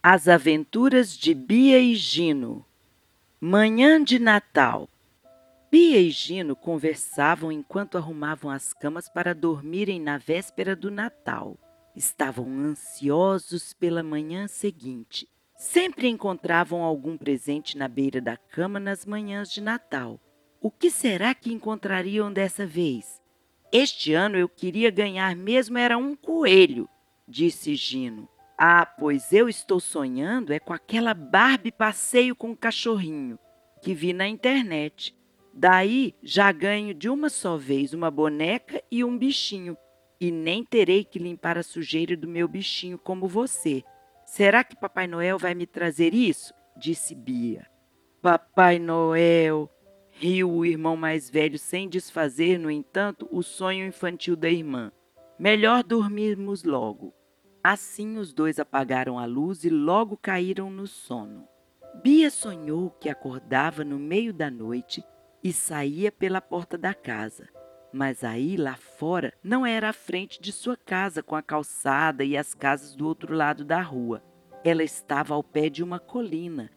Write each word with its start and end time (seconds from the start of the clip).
As 0.00 0.28
Aventuras 0.28 1.18
de 1.18 1.34
Bia 1.34 1.80
e 1.80 1.96
Gino 1.96 2.64
Manhã 3.40 4.02
de 4.02 4.20
Natal 4.20 4.88
Bia 5.72 6.00
e 6.00 6.08
Gino 6.10 6.54
conversavam 6.54 7.50
enquanto 7.50 7.98
arrumavam 7.98 8.48
as 8.48 8.72
camas 8.72 9.08
para 9.08 9.34
dormirem 9.34 10.00
na 10.00 10.16
véspera 10.16 10.76
do 10.76 10.88
Natal. 10.88 11.58
Estavam 11.96 12.48
ansiosos 12.48 13.72
pela 13.72 14.00
manhã 14.04 14.46
seguinte. 14.46 15.28
Sempre 15.56 16.06
encontravam 16.06 16.84
algum 16.84 17.18
presente 17.18 17.76
na 17.76 17.88
beira 17.88 18.20
da 18.20 18.36
cama 18.36 18.78
nas 18.78 19.04
manhãs 19.04 19.50
de 19.50 19.60
Natal. 19.60 20.20
O 20.60 20.70
que 20.70 20.92
será 20.92 21.34
que 21.34 21.52
encontrariam 21.52 22.32
dessa 22.32 22.64
vez? 22.64 23.20
Este 23.72 24.14
ano 24.14 24.36
eu 24.36 24.48
queria 24.48 24.92
ganhar 24.92 25.34
mesmo 25.34 25.76
era 25.76 25.98
um 25.98 26.14
coelho, 26.14 26.88
disse 27.26 27.74
Gino. 27.74 28.28
Ah, 28.60 28.84
pois 28.84 29.32
eu 29.32 29.48
estou 29.48 29.78
sonhando 29.78 30.52
é 30.52 30.58
com 30.58 30.72
aquela 30.72 31.14
Barbie 31.14 31.70
passeio 31.70 32.34
com 32.34 32.50
o 32.50 32.56
cachorrinho 32.56 33.38
que 33.80 33.94
vi 33.94 34.12
na 34.12 34.26
internet. 34.26 35.16
Daí 35.54 36.14
já 36.22 36.50
ganho 36.52 36.92
de 36.92 37.08
uma 37.08 37.28
só 37.28 37.56
vez 37.56 37.92
uma 37.92 38.10
boneca 38.10 38.82
e 38.90 39.04
um 39.04 39.16
bichinho, 39.16 39.76
e 40.20 40.30
nem 40.30 40.64
terei 40.64 41.04
que 41.04 41.18
limpar 41.18 41.56
a 41.56 41.62
sujeira 41.62 42.16
do 42.16 42.28
meu 42.28 42.48
bichinho 42.48 42.98
como 42.98 43.28
você. 43.28 43.84
Será 44.26 44.62
que 44.62 44.76
Papai 44.76 45.06
Noel 45.06 45.38
vai 45.38 45.54
me 45.54 45.66
trazer 45.66 46.12
isso? 46.12 46.52
disse 46.76 47.14
Bia. 47.14 47.66
Papai 48.20 48.78
Noel! 48.78 49.70
riu 50.10 50.50
o 50.50 50.66
irmão 50.66 50.96
mais 50.96 51.30
velho 51.30 51.58
sem 51.58 51.88
desfazer, 51.88 52.58
no 52.58 52.70
entanto, 52.70 53.28
o 53.30 53.40
sonho 53.40 53.86
infantil 53.86 54.34
da 54.34 54.50
irmã. 54.50 54.90
Melhor 55.38 55.84
dormirmos 55.84 56.64
logo. 56.64 57.14
Assim 57.62 58.16
os 58.16 58.32
dois 58.32 58.58
apagaram 58.58 59.18
a 59.18 59.24
luz 59.24 59.64
e 59.64 59.68
logo 59.68 60.16
caíram 60.16 60.70
no 60.70 60.86
sono. 60.86 61.46
Bia 62.02 62.30
sonhou 62.30 62.90
que 62.90 63.08
acordava 63.08 63.84
no 63.84 63.98
meio 63.98 64.32
da 64.32 64.50
noite 64.50 65.02
e 65.42 65.52
saía 65.52 66.12
pela 66.12 66.40
porta 66.40 66.78
da 66.78 66.94
casa. 66.94 67.48
Mas 67.92 68.22
aí 68.22 68.56
lá 68.56 68.76
fora 68.76 69.32
não 69.42 69.64
era 69.64 69.88
a 69.88 69.92
frente 69.92 70.40
de 70.40 70.52
sua 70.52 70.76
casa 70.76 71.22
com 71.22 71.34
a 71.34 71.42
calçada 71.42 72.22
e 72.22 72.36
as 72.36 72.54
casas 72.54 72.94
do 72.94 73.06
outro 73.06 73.34
lado 73.34 73.64
da 73.64 73.80
rua. 73.80 74.22
Ela 74.64 74.84
estava 74.84 75.34
ao 75.34 75.42
pé 75.42 75.68
de 75.68 75.82
uma 75.82 75.98
colina 75.98 76.70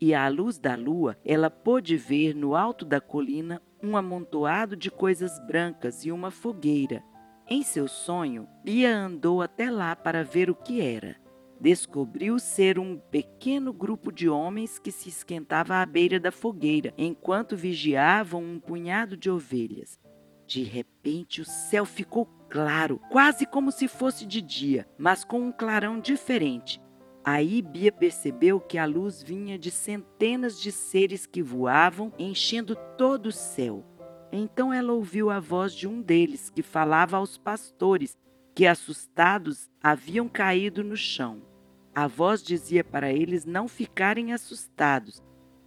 e 0.00 0.14
à 0.14 0.28
luz 0.28 0.58
da 0.58 0.74
lua 0.74 1.16
ela 1.24 1.50
pôde 1.50 1.96
ver 1.96 2.34
no 2.34 2.54
alto 2.54 2.84
da 2.84 3.00
colina 3.00 3.62
um 3.82 3.96
amontoado 3.96 4.76
de 4.76 4.90
coisas 4.90 5.38
brancas 5.46 6.04
e 6.04 6.12
uma 6.12 6.30
fogueira. 6.30 7.02
Em 7.48 7.62
seu 7.62 7.86
sonho, 7.86 8.48
Bia 8.64 8.92
andou 8.92 9.40
até 9.40 9.70
lá 9.70 9.94
para 9.94 10.24
ver 10.24 10.50
o 10.50 10.54
que 10.54 10.80
era. 10.80 11.14
Descobriu 11.60 12.40
ser 12.40 12.76
um 12.76 12.98
pequeno 12.98 13.72
grupo 13.72 14.10
de 14.10 14.28
homens 14.28 14.80
que 14.80 14.90
se 14.90 15.08
esquentava 15.08 15.76
à 15.76 15.86
beira 15.86 16.18
da 16.18 16.32
fogueira, 16.32 16.92
enquanto 16.98 17.56
vigiavam 17.56 18.42
um 18.42 18.58
punhado 18.58 19.16
de 19.16 19.30
ovelhas. 19.30 19.96
De 20.44 20.64
repente, 20.64 21.40
o 21.40 21.44
céu 21.44 21.84
ficou 21.84 22.26
claro, 22.50 23.00
quase 23.12 23.46
como 23.46 23.70
se 23.70 23.86
fosse 23.86 24.26
de 24.26 24.42
dia, 24.42 24.84
mas 24.98 25.24
com 25.24 25.40
um 25.40 25.52
clarão 25.52 26.00
diferente. 26.00 26.80
Aí 27.24 27.62
Bia 27.62 27.92
percebeu 27.92 28.58
que 28.58 28.76
a 28.76 28.84
luz 28.84 29.22
vinha 29.22 29.56
de 29.56 29.70
centenas 29.70 30.60
de 30.60 30.72
seres 30.72 31.26
que 31.26 31.42
voavam, 31.42 32.12
enchendo 32.18 32.76
todo 32.98 33.26
o 33.26 33.32
céu. 33.32 33.84
Então 34.38 34.70
ela 34.70 34.92
ouviu 34.92 35.30
a 35.30 35.40
voz 35.40 35.72
de 35.72 35.88
um 35.88 36.02
deles 36.02 36.50
que 36.50 36.62
falava 36.62 37.16
aos 37.16 37.38
pastores, 37.38 38.18
que 38.54 38.66
assustados 38.66 39.70
haviam 39.82 40.28
caído 40.28 40.84
no 40.84 40.94
chão. 40.94 41.40
A 41.94 42.06
voz 42.06 42.42
dizia 42.42 42.84
para 42.84 43.10
eles 43.10 43.46
não 43.46 43.66
ficarem 43.66 44.34
assustados, 44.34 45.22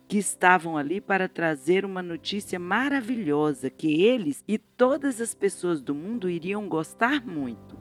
que 0.07 0.19
estavam 0.19 0.77
ali 0.77 1.01
para 1.01 1.27
trazer 1.27 1.83
uma 1.83 2.03
notícia 2.03 2.59
maravilhosa 2.59 3.71
que 3.71 4.03
eles 4.03 4.43
e 4.47 4.59
todas 4.59 5.19
as 5.19 5.33
pessoas 5.33 5.81
do 5.81 5.95
mundo 5.95 6.29
iriam 6.29 6.69
gostar 6.69 7.25
muito. 7.25 7.75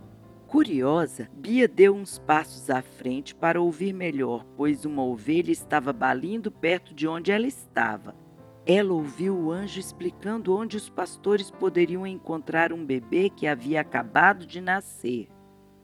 Curiosa, 0.47 1.28
Bia 1.34 1.69
deu 1.69 1.94
uns 1.94 2.19
passos 2.19 2.71
à 2.71 2.81
frente 2.81 3.34
para 3.34 3.60
ouvir 3.60 3.93
melhor, 3.93 4.43
pois 4.56 4.87
uma 4.87 5.04
ovelha 5.04 5.53
estava 5.53 5.93
balindo 5.93 6.50
perto 6.50 6.94
de 6.94 7.06
onde 7.06 7.31
ela 7.31 7.47
estava. 7.47 8.16
Ela 8.70 8.92
ouviu 8.92 9.34
o 9.34 9.50
anjo 9.50 9.80
explicando 9.80 10.54
onde 10.54 10.76
os 10.76 10.90
pastores 10.90 11.50
poderiam 11.50 12.06
encontrar 12.06 12.70
um 12.70 12.84
bebê 12.84 13.30
que 13.30 13.46
havia 13.46 13.80
acabado 13.80 14.44
de 14.44 14.60
nascer. 14.60 15.26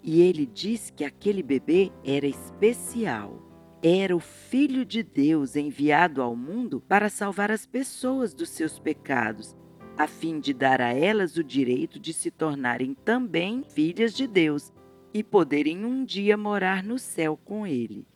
E 0.02 0.20
ele 0.20 0.44
disse 0.44 0.92
que 0.92 1.02
aquele 1.02 1.42
bebê 1.42 1.90
era 2.04 2.26
especial. 2.26 3.40
Era 3.82 4.14
o 4.14 4.20
Filho 4.20 4.84
de 4.84 5.02
Deus 5.02 5.56
enviado 5.56 6.20
ao 6.20 6.36
mundo 6.36 6.78
para 6.78 7.08
salvar 7.08 7.50
as 7.50 7.64
pessoas 7.64 8.34
dos 8.34 8.50
seus 8.50 8.78
pecados, 8.78 9.56
a 9.96 10.06
fim 10.06 10.38
de 10.38 10.52
dar 10.52 10.82
a 10.82 10.92
elas 10.92 11.38
o 11.38 11.44
direito 11.44 11.98
de 11.98 12.12
se 12.12 12.30
tornarem 12.30 12.92
também 12.92 13.64
filhas 13.66 14.12
de 14.12 14.26
Deus 14.26 14.74
e 15.14 15.24
poderem 15.24 15.86
um 15.86 16.04
dia 16.04 16.36
morar 16.36 16.82
no 16.82 16.98
céu 16.98 17.34
com 17.34 17.66
ele. 17.66 18.06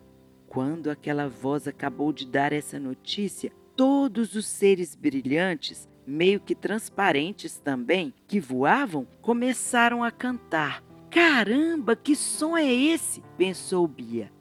Quando 0.47 0.91
aquela 0.91 1.27
voz 1.27 1.67
acabou 1.67 2.13
de 2.13 2.27
dar 2.27 2.53
essa 2.53 2.79
notícia, 2.79 3.51
todos 3.79 4.35
os 4.35 4.45
seres 4.45 4.97
brilhantes, 4.97 5.89
meio 6.05 6.41
que 6.41 6.53
transparentes 6.53 7.61
também, 7.61 8.13
que 8.27 8.41
voavam, 8.41 9.07
começaram 9.23 10.03
a 10.03 10.11
cantar. 10.11 10.83
Caramba, 11.09 11.95
que 11.95 12.17
som 12.17 12.57
é 12.57 12.67
esse? 12.67 13.23
pensou 13.37 13.87
Bia. 13.87 14.33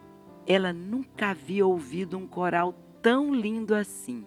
Ela 0.48 0.74
nunca 0.74 1.30
havia 1.30 1.68
ouvido 1.68 2.18
um 2.18 2.26
coral 2.26 2.74
tão 3.00 3.32
lindo 3.32 3.76
assim. 3.76 4.26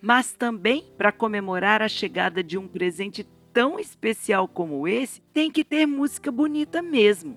Mas 0.00 0.34
também, 0.34 0.84
para 0.96 1.10
comemorar 1.10 1.82
a 1.82 1.88
chegada 1.88 2.40
de 2.40 2.56
um 2.56 2.68
presente 2.68 3.26
tão 3.52 3.76
especial 3.80 4.46
como 4.46 4.86
esse, 4.86 5.20
tem 5.32 5.50
que 5.50 5.64
ter 5.64 5.84
música 5.84 6.30
bonita 6.30 6.80
mesmo. 6.80 7.36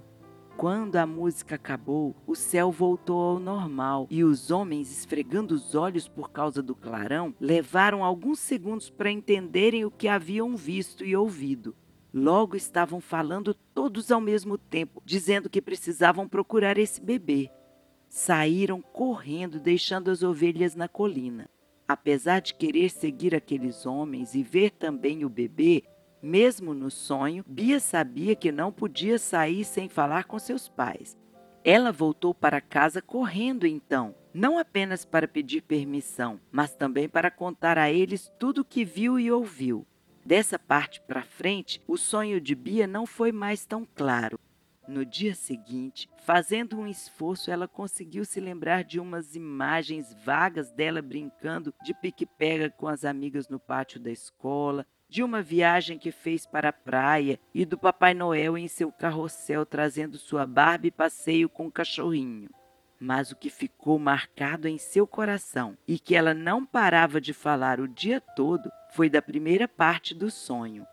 Quando 0.57 0.95
a 0.95 1.05
música 1.05 1.53
acabou, 1.53 2.15
o 2.25 2.33
céu 2.33 2.71
voltou 2.71 3.21
ao 3.21 3.39
normal 3.39 4.07
e 4.09 4.23
os 4.23 4.49
homens, 4.49 4.91
esfregando 4.91 5.53
os 5.53 5.75
olhos 5.75 6.07
por 6.07 6.31
causa 6.31 6.63
do 6.63 6.73
clarão, 6.73 7.31
levaram 7.39 8.03
alguns 8.03 8.39
segundos 8.39 8.89
para 8.89 9.11
entenderem 9.11 9.85
o 9.85 9.91
que 9.91 10.07
haviam 10.07 10.55
visto 10.55 11.05
e 11.05 11.15
ouvido. 11.15 11.75
Logo 12.11 12.55
estavam 12.55 12.99
falando 12.99 13.53
todos 13.53 14.11
ao 14.11 14.19
mesmo 14.19 14.57
tempo, 14.57 14.99
dizendo 15.05 15.47
que 15.47 15.61
precisavam 15.61 16.27
procurar 16.27 16.79
esse 16.79 16.99
bebê. 16.99 17.51
Saíram 18.09 18.81
correndo, 18.81 19.59
deixando 19.59 20.09
as 20.09 20.23
ovelhas 20.23 20.73
na 20.73 20.87
colina. 20.87 21.47
Apesar 21.87 22.39
de 22.39 22.55
querer 22.55 22.89
seguir 22.89 23.35
aqueles 23.35 23.85
homens 23.85 24.33
e 24.33 24.41
ver 24.41 24.71
também 24.71 25.23
o 25.23 25.29
bebê, 25.29 25.83
mesmo 26.21 26.73
no 26.73 26.89
sonho, 26.89 27.43
Bia 27.47 27.79
sabia 27.79 28.35
que 28.35 28.51
não 28.51 28.71
podia 28.71 29.19
sair 29.19 29.63
sem 29.63 29.87
falar 29.87 30.25
com 30.25 30.39
seus 30.39 30.67
pais. 30.67 31.17
Ela 31.63 31.91
voltou 31.91 32.33
para 32.33 32.61
casa 32.61 33.01
correndo 33.01 33.67
então, 33.67 34.15
não 34.33 34.57
apenas 34.57 35.03
para 35.03 35.27
pedir 35.27 35.61
permissão, 35.61 36.39
mas 36.51 36.73
também 36.75 37.09
para 37.09 37.29
contar 37.29 37.77
a 37.77 37.91
eles 37.91 38.31
tudo 38.39 38.61
o 38.61 38.65
que 38.65 38.85
viu 38.85 39.19
e 39.19 39.31
ouviu. 39.31 39.85
Dessa 40.25 40.59
parte 40.59 41.01
para 41.01 41.23
frente, 41.23 41.81
o 41.87 41.97
sonho 41.97 42.39
de 42.39 42.53
Bia 42.53 42.85
não 42.85 43.05
foi 43.05 43.31
mais 43.31 43.65
tão 43.65 43.87
claro. 43.95 44.39
No 44.87 45.05
dia 45.05 45.35
seguinte, 45.35 46.09
fazendo 46.23 46.79
um 46.79 46.87
esforço, 46.87 47.51
ela 47.51 47.67
conseguiu 47.67 48.23
se 48.23 48.39
lembrar 48.39 48.85
de 48.85 48.99
umas 48.99 49.35
imagens 49.35 50.15
vagas 50.23 50.71
dela 50.71 51.01
brincando 51.01 51.73
de 51.83 51.93
pique-pega 51.93 52.69
com 52.69 52.87
as 52.87 53.03
amigas 53.03 53.49
no 53.49 53.59
pátio 53.59 53.99
da 53.99 54.09
escola, 54.09 54.85
de 55.09 55.23
uma 55.23 55.41
viagem 55.41 55.97
que 55.97 56.11
fez 56.11 56.45
para 56.45 56.69
a 56.69 56.73
praia 56.73 57.39
e 57.53 57.65
do 57.65 57.77
Papai 57.77 58.13
Noel 58.13 58.57
em 58.57 58.67
seu 58.67 58.91
carrossel 58.91 59.65
trazendo 59.65 60.17
sua 60.17 60.45
Barbie 60.45 60.91
passeio 60.91 61.47
com 61.47 61.67
o 61.67 61.71
cachorrinho. 61.71 62.49
Mas 62.99 63.31
o 63.31 63.35
que 63.35 63.49
ficou 63.49 63.99
marcado 63.99 64.67
em 64.67 64.77
seu 64.77 65.05
coração 65.05 65.77
e 65.87 65.99
que 65.99 66.15
ela 66.15 66.33
não 66.33 66.65
parava 66.65 67.21
de 67.21 67.33
falar 67.33 67.79
o 67.79 67.87
dia 67.87 68.19
todo 68.19 68.69
foi 68.91 69.09
da 69.09 69.21
primeira 69.21 69.67
parte 69.67 70.15
do 70.15 70.31
sonho. 70.31 70.85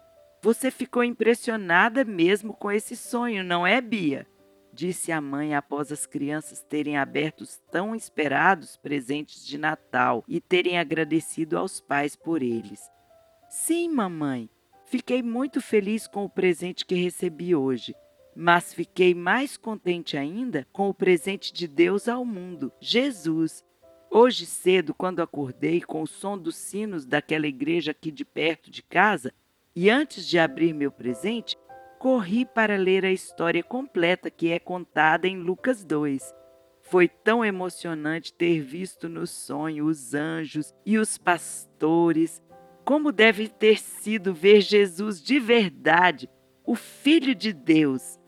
Você 0.42 0.70
ficou 0.70 1.02
impressionada 1.02 2.04
mesmo 2.04 2.52
com 2.52 2.70
esse 2.70 2.94
sonho, 2.94 3.42
não 3.42 3.66
é, 3.66 3.80
Bia? 3.80 4.26
Disse 4.74 5.10
a 5.10 5.20
mãe 5.20 5.54
após 5.54 5.90
as 5.90 6.04
crianças 6.04 6.60
terem 6.60 6.98
aberto 6.98 7.42
os 7.42 7.58
tão 7.70 7.94
esperados 7.94 8.76
presentes 8.76 9.46
de 9.46 9.56
Natal 9.56 10.22
e 10.28 10.40
terem 10.40 10.78
agradecido 10.78 11.56
aos 11.56 11.80
pais 11.80 12.14
por 12.14 12.42
eles. 12.42 12.93
Sim, 13.56 13.88
mamãe. 13.88 14.50
Fiquei 14.84 15.22
muito 15.22 15.60
feliz 15.60 16.08
com 16.08 16.24
o 16.24 16.28
presente 16.28 16.84
que 16.84 16.96
recebi 16.96 17.54
hoje, 17.54 17.94
mas 18.34 18.74
fiquei 18.74 19.14
mais 19.14 19.56
contente 19.56 20.16
ainda 20.16 20.66
com 20.72 20.88
o 20.88 20.92
presente 20.92 21.52
de 21.52 21.68
Deus 21.68 22.08
ao 22.08 22.24
mundo, 22.24 22.72
Jesus. 22.80 23.64
Hoje 24.10 24.44
cedo, 24.44 24.92
quando 24.92 25.22
acordei 25.22 25.80
com 25.80 26.02
o 26.02 26.06
som 26.06 26.36
dos 26.36 26.56
sinos 26.56 27.06
daquela 27.06 27.46
igreja 27.46 27.92
aqui 27.92 28.10
de 28.10 28.24
perto 28.24 28.72
de 28.72 28.82
casa, 28.82 29.32
e 29.74 29.88
antes 29.88 30.26
de 30.26 30.36
abrir 30.36 30.74
meu 30.74 30.90
presente, 30.90 31.56
corri 32.00 32.44
para 32.44 32.76
ler 32.76 33.04
a 33.04 33.12
história 33.12 33.62
completa 33.62 34.32
que 34.32 34.50
é 34.50 34.58
contada 34.58 35.28
em 35.28 35.38
Lucas 35.38 35.84
2. 35.84 36.34
Foi 36.82 37.06
tão 37.06 37.44
emocionante 37.44 38.34
ter 38.34 38.60
visto 38.60 39.08
no 39.08 39.28
sonho 39.28 39.86
os 39.86 40.12
anjos 40.12 40.74
e 40.84 40.98
os 40.98 41.16
pastores. 41.16 42.42
Como 42.84 43.10
deve 43.10 43.48
ter 43.48 43.78
sido 43.78 44.34
ver 44.34 44.60
Jesus 44.60 45.22
de 45.22 45.40
verdade, 45.40 46.28
o 46.66 46.74
Filho 46.74 47.34
de 47.34 47.50
Deus. 47.50 48.18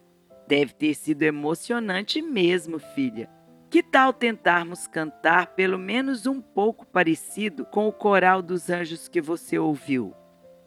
Deve 0.49 0.73
ter 0.73 0.95
sido 0.95 1.23
emocionante 1.25 2.23
mesmo, 2.23 2.79
filha. 2.79 3.29
Que 3.69 3.83
tal 3.83 4.15
tentarmos 4.15 4.87
cantar 4.87 5.55
pelo 5.55 5.79
menos 5.79 6.27
um 6.27 6.41
pouco 6.41 6.87
parecido 6.87 7.67
com 7.67 7.87
o 7.87 7.93
coral 7.93 8.41
dos 8.41 8.71
anjos 8.71 9.09
que 9.09 9.21
você 9.21 9.59
ouviu? 9.59 10.15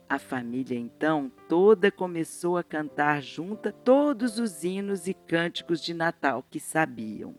A 0.08 0.20
família 0.20 0.78
então 0.78 1.32
toda 1.48 1.92
começou 1.92 2.58
a 2.58 2.64
cantar 2.64 3.24
junta 3.24 3.72
todos 3.72 4.38
os 4.38 4.64
hinos 4.64 5.08
e 5.08 5.16
cânticos 5.16 5.82
de 5.84 5.96
Natal 5.96 6.44
que 6.48 6.60
sabiam. 6.60 7.36